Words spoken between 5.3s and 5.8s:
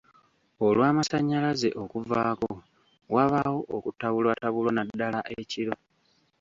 ekiro.